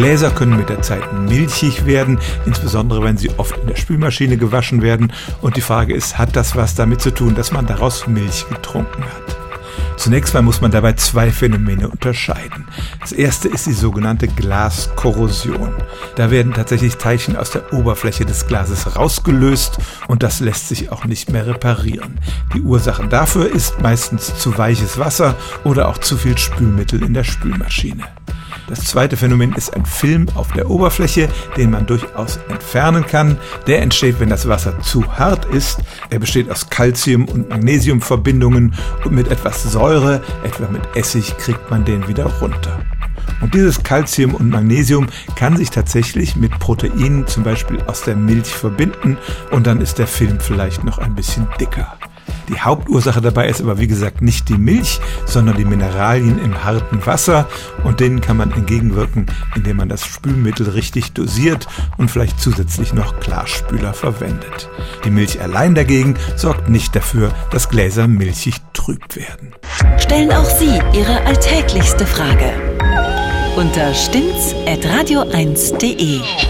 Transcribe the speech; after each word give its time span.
Gläser 0.00 0.30
können 0.30 0.56
mit 0.56 0.70
der 0.70 0.80
Zeit 0.80 1.12
milchig 1.12 1.84
werden, 1.84 2.18
insbesondere 2.46 3.04
wenn 3.04 3.18
sie 3.18 3.28
oft 3.36 3.58
in 3.58 3.66
der 3.66 3.76
Spülmaschine 3.76 4.38
gewaschen 4.38 4.80
werden. 4.80 5.12
Und 5.42 5.58
die 5.58 5.60
Frage 5.60 5.92
ist, 5.92 6.16
hat 6.16 6.36
das 6.36 6.56
was 6.56 6.74
damit 6.74 7.02
zu 7.02 7.10
tun, 7.10 7.34
dass 7.34 7.52
man 7.52 7.66
daraus 7.66 8.06
Milch 8.06 8.48
getrunken 8.48 9.04
hat? 9.04 9.36
Zunächst 9.98 10.32
mal 10.32 10.40
muss 10.40 10.62
man 10.62 10.70
dabei 10.70 10.94
zwei 10.94 11.30
Phänomene 11.30 11.86
unterscheiden. 11.86 12.66
Das 13.00 13.12
erste 13.12 13.48
ist 13.48 13.66
die 13.66 13.74
sogenannte 13.74 14.26
Glaskorrosion. 14.26 15.74
Da 16.16 16.30
werden 16.30 16.54
tatsächlich 16.54 16.96
Teilchen 16.96 17.36
aus 17.36 17.50
der 17.50 17.70
Oberfläche 17.74 18.24
des 18.24 18.46
Glases 18.46 18.96
rausgelöst 18.96 19.76
und 20.08 20.22
das 20.22 20.40
lässt 20.40 20.68
sich 20.68 20.90
auch 20.90 21.04
nicht 21.04 21.30
mehr 21.30 21.46
reparieren. 21.46 22.18
Die 22.54 22.62
Ursache 22.62 23.06
dafür 23.06 23.54
ist 23.54 23.82
meistens 23.82 24.34
zu 24.38 24.56
weiches 24.56 24.96
Wasser 24.98 25.34
oder 25.62 25.90
auch 25.90 25.98
zu 25.98 26.16
viel 26.16 26.38
Spülmittel 26.38 27.02
in 27.02 27.12
der 27.12 27.24
Spülmaschine. 27.24 28.04
Das 28.70 28.84
zweite 28.84 29.16
Phänomen 29.16 29.52
ist 29.54 29.74
ein 29.74 29.84
Film 29.84 30.28
auf 30.36 30.52
der 30.52 30.70
Oberfläche, 30.70 31.28
den 31.56 31.72
man 31.72 31.86
durchaus 31.86 32.38
entfernen 32.48 33.04
kann. 33.04 33.36
Der 33.66 33.82
entsteht, 33.82 34.20
wenn 34.20 34.28
das 34.28 34.46
Wasser 34.46 34.80
zu 34.80 35.18
hart 35.18 35.44
ist. 35.46 35.80
Er 36.08 36.20
besteht 36.20 36.48
aus 36.48 36.70
Calcium- 36.70 37.28
und 37.28 37.48
Magnesiumverbindungen 37.48 38.76
und 39.04 39.12
mit 39.12 39.26
etwas 39.26 39.64
Säure, 39.64 40.22
etwa 40.44 40.68
mit 40.68 40.82
Essig, 40.94 41.36
kriegt 41.38 41.68
man 41.68 41.84
den 41.84 42.06
wieder 42.06 42.26
runter. 42.40 42.78
Und 43.40 43.54
dieses 43.54 43.82
Calcium 43.82 44.36
und 44.36 44.50
Magnesium 44.50 45.08
kann 45.34 45.56
sich 45.56 45.70
tatsächlich 45.70 46.36
mit 46.36 46.56
Proteinen 46.60 47.26
zum 47.26 47.42
Beispiel 47.42 47.82
aus 47.88 48.02
der 48.02 48.14
Milch 48.14 48.54
verbinden 48.54 49.18
und 49.50 49.66
dann 49.66 49.80
ist 49.80 49.98
der 49.98 50.06
Film 50.06 50.38
vielleicht 50.38 50.84
noch 50.84 50.98
ein 50.98 51.16
bisschen 51.16 51.48
dicker. 51.58 51.98
Die 52.50 52.60
Hauptursache 52.60 53.20
dabei 53.20 53.48
ist 53.48 53.60
aber 53.60 53.78
wie 53.78 53.86
gesagt 53.86 54.22
nicht 54.22 54.48
die 54.48 54.58
Milch, 54.58 54.98
sondern 55.24 55.56
die 55.56 55.64
Mineralien 55.64 56.42
im 56.42 56.64
harten 56.64 57.06
Wasser 57.06 57.48
und 57.84 58.00
denen 58.00 58.20
kann 58.20 58.36
man 58.36 58.50
entgegenwirken, 58.50 59.26
indem 59.54 59.76
man 59.76 59.88
das 59.88 60.04
Spülmittel 60.04 60.70
richtig 60.70 61.12
dosiert 61.12 61.68
und 61.96 62.10
vielleicht 62.10 62.40
zusätzlich 62.40 62.92
noch 62.92 63.20
Klarspüler 63.20 63.94
verwendet. 63.94 64.68
Die 65.04 65.10
Milch 65.10 65.40
allein 65.40 65.76
dagegen 65.76 66.16
sorgt 66.34 66.68
nicht 66.68 66.96
dafür, 66.96 67.30
dass 67.52 67.68
Gläser 67.68 68.08
milchig 68.08 68.56
trüb 68.72 69.14
werden. 69.14 69.54
Stellen 69.98 70.32
auch 70.32 70.44
Sie 70.44 70.80
Ihre 70.92 71.24
alltäglichste 71.26 72.04
Frage 72.04 72.52
unter 73.56 73.94
stimmtz.radio1.de. 73.94 76.49